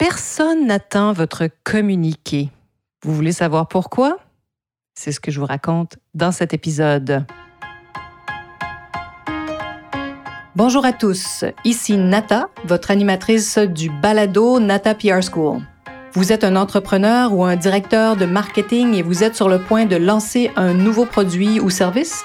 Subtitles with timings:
[0.00, 2.48] Personne n'attend votre communiqué.
[3.04, 4.16] Vous voulez savoir pourquoi?
[4.94, 7.26] C'est ce que je vous raconte dans cet épisode.
[10.56, 15.60] Bonjour à tous, ici Nata, votre animatrice du balado Nata PR School.
[16.14, 19.84] Vous êtes un entrepreneur ou un directeur de marketing et vous êtes sur le point
[19.84, 22.24] de lancer un nouveau produit ou service?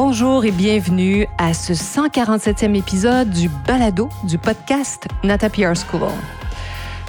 [0.00, 6.12] Bonjour et bienvenue à ce 147e épisode du balado du podcast Nata PR School.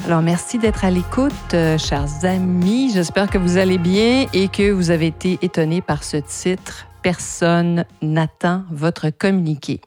[0.07, 2.91] Alors, merci d'être à l'écoute, euh, chers amis.
[2.91, 7.85] J'espère que vous allez bien et que vous avez été étonnés par ce titre Personne
[8.01, 9.81] n'attend votre communiqué.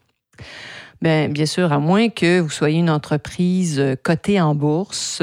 [1.01, 5.23] Bien, bien sûr, à moins que vous soyez une entreprise cotée en bourse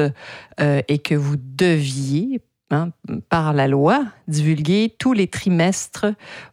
[0.60, 2.92] euh, et que vous deviez Hein,
[3.30, 6.06] par la loi, divulguer tous les trimestres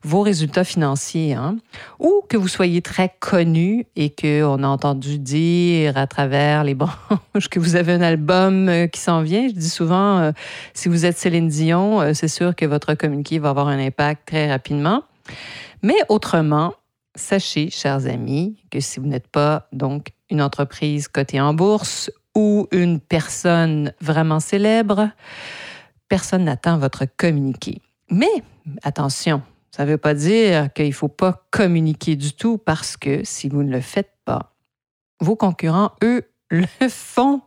[0.03, 1.59] vos résultats financiers, hein,
[1.98, 7.48] ou que vous soyez très connu et qu'on a entendu dire à travers les branches
[7.50, 9.47] que vous avez un album euh, qui s'en vient.
[9.47, 10.33] Je dis souvent, euh,
[10.72, 14.28] si vous êtes Céline Dion, euh, c'est sûr que votre communiqué va avoir un impact
[14.28, 15.03] très rapidement.
[15.83, 16.72] Mais autrement,
[17.14, 22.69] sachez, chers amis, que si vous n'êtes pas donc une entreprise cotée en bourse ou
[22.72, 25.11] une personne vraiment célèbre,
[26.09, 27.81] personne n'attend votre communiqué.
[28.11, 28.43] Mais
[28.83, 33.21] attention, ça ne veut pas dire qu'il ne faut pas communiquer du tout parce que
[33.25, 34.55] si vous ne le faites pas,
[35.21, 37.41] vos concurrents, eux, le font.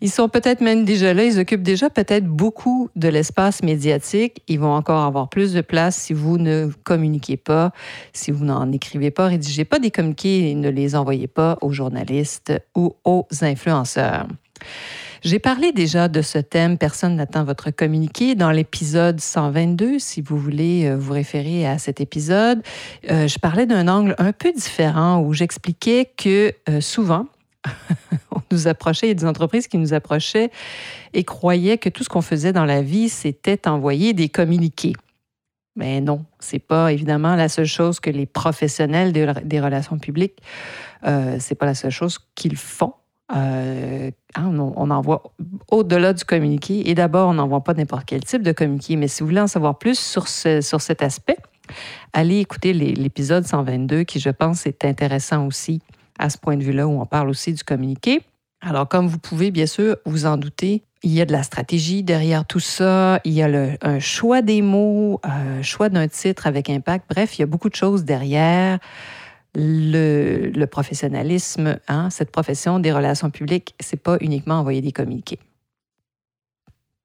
[0.00, 4.42] Ils sont peut-être même déjà là, ils occupent déjà peut-être beaucoup de l'espace médiatique.
[4.48, 7.72] Ils vont encore avoir plus de place si vous ne communiquez pas,
[8.12, 11.72] si vous n'en écrivez pas, rédigez pas des communiqués et ne les envoyez pas aux
[11.72, 14.26] journalistes ou aux influenceurs.
[15.22, 20.36] J'ai parlé déjà de ce thème Personne n'attend votre communiqué dans l'épisode 122, si vous
[20.36, 22.60] voulez euh, vous référer à cet épisode.
[23.08, 27.26] Euh, je parlais d'un angle un peu différent où j'expliquais que euh, souvent,
[28.32, 30.50] on nous approchait, il y a des entreprises qui nous approchaient
[31.14, 34.94] et croyaient que tout ce qu'on faisait dans la vie, c'était envoyer des communiqués.
[35.76, 40.42] Mais non, c'est pas évidemment la seule chose que les professionnels des relations publiques,
[41.06, 42.92] euh, c'est pas la seule chose qu'ils font.
[43.34, 45.22] Euh, hein, on, envoie
[45.70, 46.90] au-delà du communiqué.
[46.90, 48.96] Et d'abord, on n'envoie pas n'importe quel type de communiqué.
[48.96, 51.38] Mais si vous voulez en savoir plus sur, sur cet aspect,
[52.12, 55.80] allez écouter l'épisode 122 qui, je pense, est intéressant aussi
[56.18, 58.22] à ce point de vue-là où on parle aussi du communiqué.
[58.60, 62.04] Alors, comme vous pouvez bien sûr vous en douter, il y a de la stratégie
[62.04, 66.06] derrière tout ça, il y a le, un choix des mots, un euh, choix d'un
[66.06, 67.06] titre avec impact.
[67.10, 68.78] Bref, il y a beaucoup de choses derrière
[69.54, 75.38] le, professionnalisme, hein, cette profession des relations publiques, c'est pas uniquement envoyer des communiqués.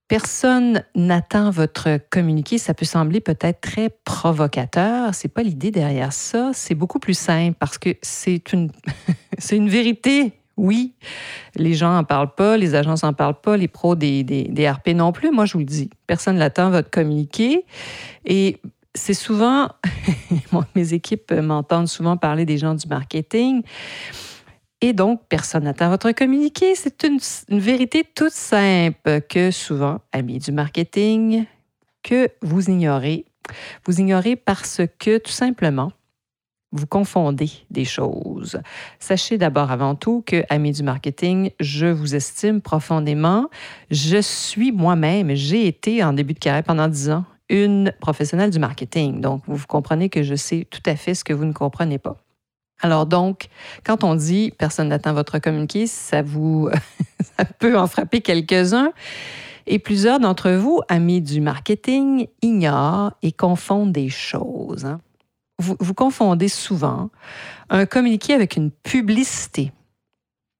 [0.07, 2.57] Personne n'attend votre communiqué.
[2.57, 5.13] Ça peut sembler peut-être très provocateur.
[5.13, 6.51] C'est pas l'idée derrière ça.
[6.53, 8.71] C'est beaucoup plus simple parce que c'est une,
[9.67, 10.31] vérité.
[10.55, 10.93] Oui,
[11.55, 14.67] les gens n'en parlent pas, les agences n'en parlent pas, les pros des, des, des,
[14.67, 15.29] RP non plus.
[15.29, 17.63] Moi, je vous le dis, personne n'attend votre communiqué.
[18.25, 18.59] Et
[18.97, 19.69] c'est souvent,
[20.75, 23.61] mes équipes m'entendent souvent parler des gens du marketing.
[24.81, 26.75] Et donc, personne n'attend votre communiqué.
[26.75, 27.19] C'est une,
[27.59, 31.45] vérité toute simple que souvent, amis du marketing,
[32.03, 33.25] que vous ignorez.
[33.85, 35.91] Vous ignorez parce que tout simplement,
[36.73, 38.59] vous confondez des choses.
[38.99, 43.49] Sachez d'abord avant tout que, amis du marketing, je vous estime profondément.
[43.89, 48.59] Je suis moi-même, j'ai été en début de carrière pendant dix ans une professionnelle du
[48.59, 49.21] marketing.
[49.21, 52.17] Donc, vous comprenez que je sais tout à fait ce que vous ne comprenez pas.
[52.81, 53.47] Alors donc,
[53.83, 56.69] quand on dit personne n'attend votre communiqué, ça vous
[57.59, 58.91] peut en frapper quelques-uns.
[59.65, 64.85] Et plusieurs d'entre vous, amis du marketing, ignorent et confondent des choses.
[64.85, 65.01] Hein.
[65.59, 67.09] Vous, vous confondez souvent
[67.69, 69.71] un communiqué avec une publicité.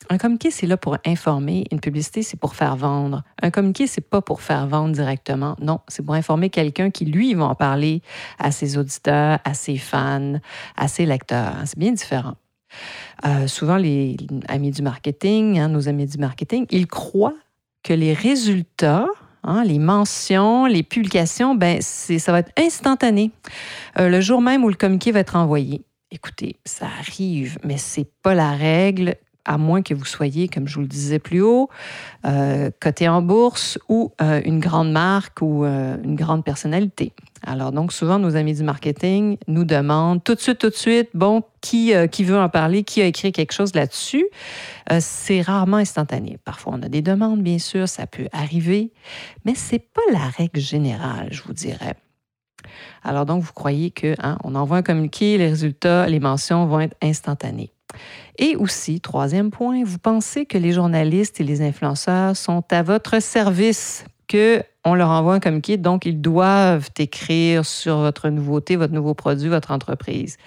[0.09, 1.65] Un communiqué, c'est là pour informer.
[1.71, 3.23] Une publicité, c'est pour faire vendre.
[3.41, 5.55] Un communiqué, c'est pas pour faire vendre directement.
[5.59, 8.01] Non, c'est pour informer quelqu'un qui, lui, va en parler
[8.39, 10.39] à ses auditeurs, à ses fans,
[10.75, 11.55] à ses lecteurs.
[11.65, 12.35] C'est bien différent.
[13.25, 14.17] Euh, souvent, les
[14.47, 17.35] amis du marketing, hein, nos amis du marketing, ils croient
[17.83, 19.07] que les résultats,
[19.43, 23.31] hein, les mentions, les publications, ben, ça va être instantané.
[23.99, 25.81] Euh, le jour même où le communiqué va être envoyé.
[26.11, 29.15] Écoutez, ça arrive, mais c'est pas la règle
[29.47, 31.69] à moins que vous soyez, comme je vous le disais plus haut,
[32.25, 37.13] euh, coté en bourse ou euh, une grande marque ou euh, une grande personnalité.
[37.43, 41.09] Alors donc souvent nos amis du marketing nous demandent tout de suite, tout de suite,
[41.13, 44.25] bon, qui, veut en parler, qui a écrit quelque chose là-dessus?
[44.99, 46.37] c'est rarement instantané.
[46.45, 48.91] Parfois on a des demandes, bien sûr, ça peut arriver,
[49.43, 51.95] mais c'est pas la règle générale, je vous dirais.
[53.03, 56.79] Alors donc, vous croyez que hein, on envoie un communiqué, les résultats, les mentions vont
[56.79, 57.71] être instantanés.
[58.37, 63.21] Et aussi, troisième point, vous pensez que les journalistes et les influenceurs sont à votre
[63.21, 68.93] service, que on leur envoie un communiqué, donc ils doivent écrire sur votre nouveauté, votre
[68.93, 70.37] nouveau produit, votre entreprise?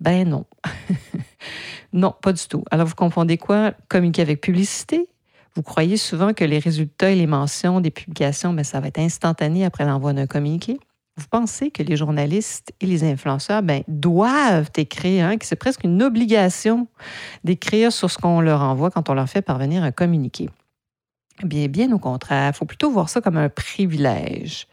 [0.00, 0.44] Ben non.
[1.92, 2.64] non, pas du tout.
[2.70, 3.72] Alors vous confondez quoi?
[3.88, 5.08] Communiquer avec publicité?
[5.54, 8.98] Vous croyez souvent que les résultats et les mentions des publications, ben, ça va être
[8.98, 10.78] instantané après l'envoi d'un communiqué?
[11.16, 15.84] Vous pensez que les journalistes et les influenceurs ben, doivent écrire, hein, que c'est presque
[15.84, 16.88] une obligation
[17.44, 20.50] d'écrire sur ce qu'on leur envoie quand on leur fait parvenir un communiqué?
[21.44, 24.66] Bien, bien au contraire, il faut plutôt voir ça comme un privilège.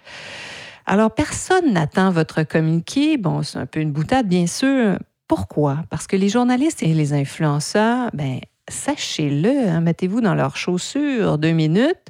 [0.88, 3.18] Alors, personne n'attend votre communiqué.
[3.18, 4.98] Bon, c'est un peu une boutade, bien sûr.
[5.28, 5.84] Pourquoi?
[5.92, 11.52] Parce que les journalistes et les influenceurs, ben, sachez-le, hein, mettez-vous dans leurs chaussures deux
[11.52, 12.08] minutes.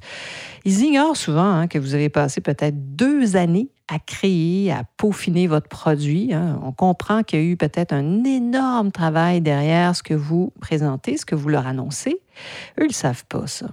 [0.63, 5.47] Ils ignorent souvent hein, que vous avez passé peut-être deux années à créer, à peaufiner
[5.47, 6.33] votre produit.
[6.33, 6.59] Hein.
[6.63, 11.17] On comprend qu'il y a eu peut-être un énorme travail derrière ce que vous présentez,
[11.17, 12.21] ce que vous leur annoncez.
[12.79, 13.67] Eux, ils ne savent pas ça.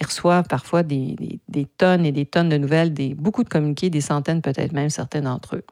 [0.00, 1.40] Ils reçoivent parfois des,
[1.78, 5.20] tonnes et des tonnes de nouvelles, des, beaucoup de communiqués, des centaines peut-être même, certains
[5.22, 5.64] d'entre eux.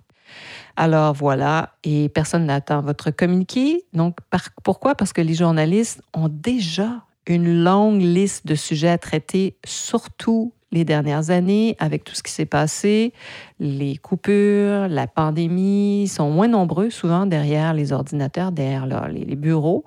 [0.76, 3.84] Alors voilà, et personne n'attend votre communiqué.
[3.92, 4.16] Donc
[4.62, 4.94] pourquoi?
[4.94, 10.84] Parce que les journalistes ont déjà une longue liste de sujets à traiter, surtout les
[10.84, 13.12] dernières années, avec tout ce qui s'est passé,
[13.60, 19.84] les coupures, la pandémie, sont moins nombreux souvent derrière les ordinateurs, derrière les, bureaux,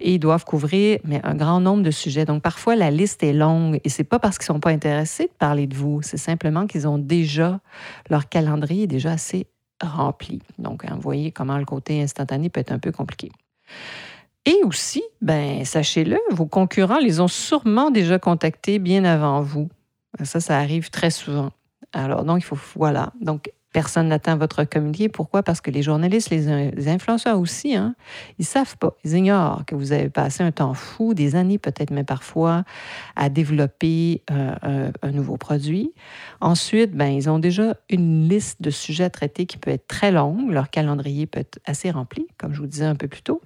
[0.00, 2.24] et ils doivent couvrir mais, un grand nombre de sujets.
[2.24, 5.38] Donc parfois, la liste est longue, et c'est pas parce qu'ils sont pas intéressés de
[5.38, 7.60] parler de vous, c'est simplement qu'ils ont déjà,
[8.10, 9.46] leur calendrier est déjà assez
[9.80, 10.42] rempli.
[10.58, 13.30] Donc, hein, vous voyez comment le côté instantané peut être un peu compliqué.
[14.46, 19.70] Et aussi, ben, sachez-le, vos concurrents les ont sûrement déjà contactés bien avant vous.
[20.22, 21.50] Ça, ça arrive très souvent.
[21.92, 23.12] Alors, donc, il faut, voilà.
[23.20, 25.08] Donc, personne n'attend votre communiqué.
[25.08, 25.42] Pourquoi?
[25.42, 27.96] Parce que les journalistes, les, influenceurs aussi, hein,
[28.38, 31.90] ils savent pas, ils ignorent que vous avez passé un temps fou, des années peut-être
[31.90, 32.62] même parfois,
[33.16, 35.92] à développer euh, un, nouveau produit.
[36.40, 40.12] Ensuite, ben, ils ont déjà une liste de sujets à traiter qui peut être très
[40.12, 40.52] longue.
[40.52, 43.42] Leur calendrier peut être assez rempli, comme je vous disais un peu plus tôt.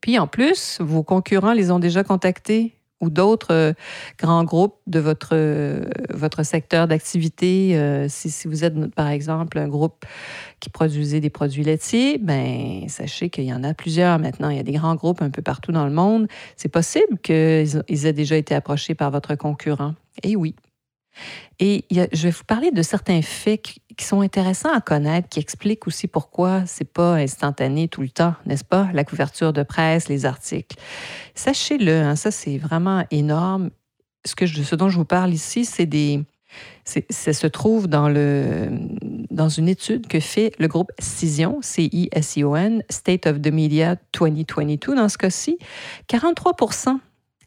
[0.00, 3.72] Puis en plus, vos concurrents les ont déjà contactés ou d'autres euh,
[4.18, 7.76] grands groupes de votre, euh, votre secteur d'activité.
[7.76, 10.04] Euh, si, vous êtes, par exemple, un groupe
[10.60, 14.50] qui produisait des produits laitiers, ben sachez qu'il y en a plusieurs maintenant.
[14.50, 16.26] Il y a des grands groupes un peu partout dans le monde.
[16.56, 19.94] C'est possible qu'ils aient déjà été approchés par votre concurrent.
[20.24, 20.54] Et oui,
[21.60, 25.86] et je vais vous parler de certains faits qui sont intéressants à connaître, qui expliquent
[25.86, 28.88] aussi pourquoi c'est pas instantané tout le temps, n'est-ce pas?
[28.94, 30.76] La couverture de presse, les articles.
[31.34, 33.70] Sachez-le, hein, ça c'est vraiment énorme.
[34.24, 36.24] Ce, que ce dont je vous parle ici, c'est des,
[36.84, 38.68] ça se trouve dans, le,
[39.30, 45.08] dans une étude que fait le groupe Cision, C-I-S-I-O-N, State of the Media 2022 dans
[45.08, 45.58] ce cas-ci.
[46.08, 46.98] 43%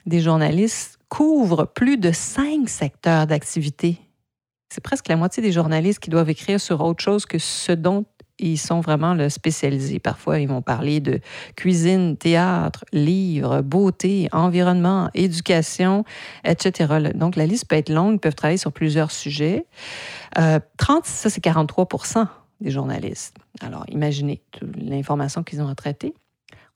[0.06, 4.00] des journalistes couvre plus de cinq secteurs d'activité.
[4.72, 8.06] C'est presque la moitié des journalistes qui doivent écrire sur autre chose que ce dont
[8.40, 10.00] ils sont vraiment spécialisés.
[10.00, 11.20] Parfois, ils vont parler de
[11.58, 16.06] cuisine, théâtre, livres, beauté, environnement, éducation,
[16.46, 17.12] etc.
[17.14, 19.66] Donc, la liste peut être longue, ils peuvent travailler sur plusieurs sujets.
[20.38, 22.26] 30, euh, ça, c'est 43%
[22.62, 23.36] des journalistes.
[23.60, 24.42] Alors, imaginez
[24.78, 26.14] l'information qu'ils ont à traiter.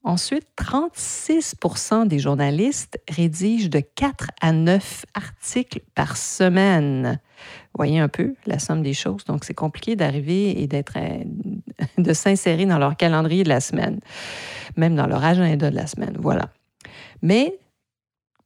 [0.06, 7.20] Ensuite, 36% des journalistes rédigent de 4 à 9 articles par semaine.
[7.74, 9.26] Voyez un peu la somme des choses.
[9.26, 11.24] Donc, c'est compliqué d'arriver et d'être, euh,
[11.98, 14.00] de s'insérer dans leur calendrier de la semaine,
[14.78, 16.16] même dans leur agenda de la semaine.
[16.20, 16.50] Voilà.
[17.24, 17.58] Mais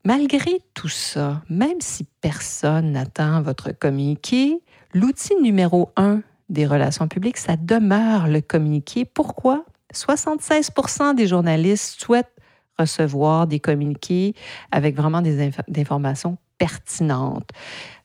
[0.05, 4.61] malgré tout ça, même si personne n'attend votre communiqué,
[4.93, 9.03] l'outil numéro un des relations publiques, ça demeure le communiqué.
[9.03, 9.65] Pourquoi?
[9.93, 12.33] 76% des journalistes souhaitent
[12.77, 14.33] recevoir des communiqués
[14.71, 17.49] avec vraiment des, informations pertinentes.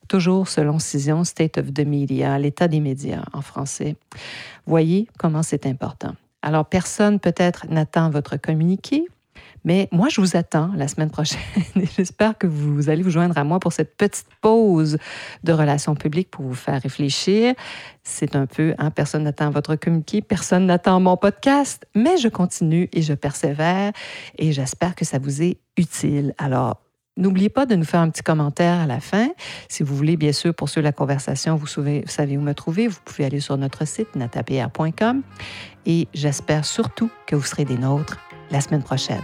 [0.07, 3.95] Toujours selon Cision, State of the Media, l'état des médias en français.
[4.65, 6.15] Voyez comment c'est important.
[6.41, 9.07] Alors, personne peut-être n'attend votre communiqué,
[9.65, 11.41] Mais moi, je vous attends la semaine prochaine
[11.75, 14.97] et j'espère que vous allez vous joindre à moi pour cette petite pause
[15.43, 17.55] de relations publiques pour vous faire réfléchir.
[18.03, 22.87] C'est un peu, hein, personne n'attend votre communiqué, personne n'attend mon podcast, mais je continue
[22.93, 23.91] et je persévère
[24.37, 26.33] et j'espère que ça vous est utile.
[26.37, 26.81] Alors,
[27.17, 29.29] N'oubliez pas de nous faire un petit commentaire à la fin.
[29.69, 32.89] Si vous voulez, bien sûr, poursuivre la conversation, vous savez, où me trouver.
[32.89, 35.21] Vous pouvez aller sur notre site natapr.com
[35.85, 38.17] et j'espère surtout que vous serez des nôtres
[38.51, 39.23] la semaine prochaine.